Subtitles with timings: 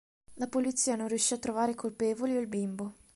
[0.37, 2.95] La polizia non riuscì a trovare i colpevoli o il bimbo.